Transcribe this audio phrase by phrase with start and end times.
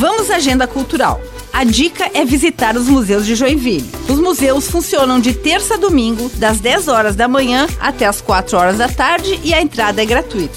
[0.00, 1.20] Vamos à agenda cultural.
[1.52, 3.86] A dica é visitar os museus de Joinville.
[4.08, 8.56] Os museus funcionam de terça a domingo, das 10 horas da manhã até as 4
[8.56, 10.56] horas da tarde e a entrada é gratuita.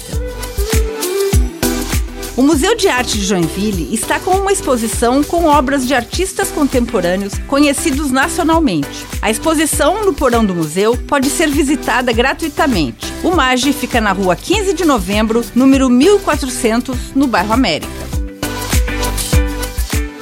[2.38, 7.34] O Museu de Arte de Joinville está com uma exposição com obras de artistas contemporâneos
[7.46, 9.06] conhecidos nacionalmente.
[9.20, 13.12] A exposição no porão do museu pode ser visitada gratuitamente.
[13.22, 18.13] O MAGE fica na rua 15 de novembro, número 1400, no bairro América.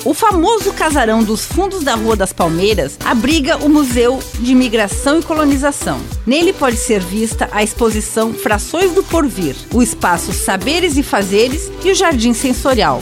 [0.05, 5.23] O famoso casarão dos fundos da Rua das Palmeiras abriga o Museu de Imigração e
[5.23, 6.01] Colonização.
[6.27, 11.93] Nele pode ser vista a exposição Frações do Porvir, o espaço Saberes e Fazeres e
[11.93, 13.01] o Jardim Sensorial.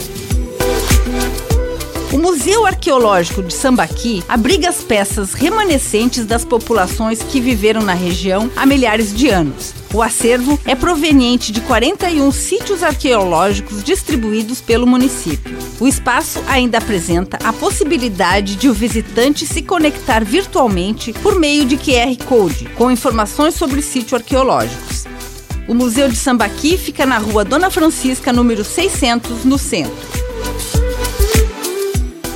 [2.13, 8.51] O Museu Arqueológico de Sambaqui abriga as peças remanescentes das populações que viveram na região
[8.55, 9.80] há milhares de anos.
[9.93, 15.57] O acervo é proveniente de 41 sítios arqueológicos distribuídos pelo município.
[15.81, 21.75] O espaço ainda apresenta a possibilidade de o visitante se conectar virtualmente por meio de
[21.75, 25.05] QR Code, com informações sobre sítios arqueológicos.
[25.67, 30.20] O Museu de Sambaqui fica na rua Dona Francisca, número 600, no centro.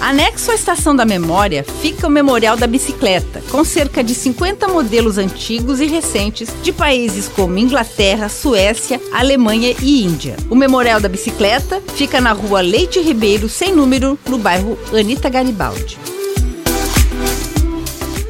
[0.05, 5.17] Anexo à Estação da Memória fica o Memorial da Bicicleta, com cerca de 50 modelos
[5.17, 10.37] antigos e recentes de países como Inglaterra, Suécia, Alemanha e Índia.
[10.47, 15.97] O Memorial da Bicicleta fica na rua Leite Ribeiro, sem número, no bairro Anita Garibaldi.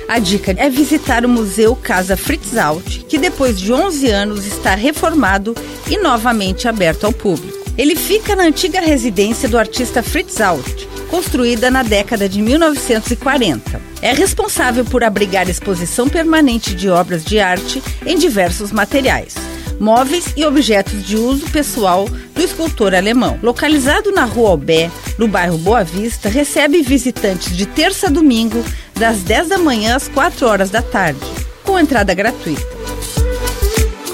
[0.08, 4.76] A dica é visitar o Museu Casa Fritz Alt, que depois de 11 anos está
[4.76, 5.53] reformado
[5.90, 7.66] e novamente aberto ao público.
[7.78, 13.81] Ele fica na antiga residência do artista Fritz Alt, construída na década de 1940.
[14.02, 19.36] É responsável por abrigar exposição permanente de obras de arte em diversos materiais
[19.80, 23.39] móveis e objetos de uso pessoal do escultor alemão.
[23.42, 28.63] Localizado na Rua Albé, no bairro Boa Vista, recebe visitantes de terça a domingo,
[28.94, 31.19] das 10 da manhã às 4 horas da tarde,
[31.63, 32.94] com entrada gratuita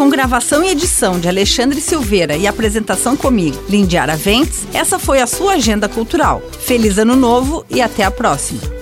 [0.01, 5.27] com gravação e edição de Alexandre Silveira e apresentação comigo, Lindiara Ventes, essa foi a
[5.27, 6.41] sua agenda cultural.
[6.59, 8.80] Feliz Ano Novo e até a próxima!